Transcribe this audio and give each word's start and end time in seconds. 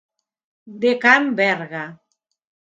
De 0.85 0.91
Can 1.03 1.23
Verga. 1.41 1.85